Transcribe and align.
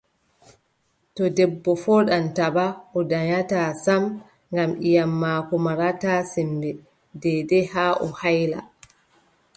To 1.15 1.23
debbo 1.35 1.71
fooɗan 1.83 2.25
taba, 2.35 2.65
o 2.97 2.99
danyataa 3.09 3.69
sam 3.85 4.03
ngam 4.51 4.71
ƴiiƴam 4.81 5.11
maako 5.21 5.55
marataa 5.65 6.19
semmbe 6.33 6.69
deydey 7.21 7.65
haa 7.73 7.93
o 8.05 8.07
hayla. 8.21 8.59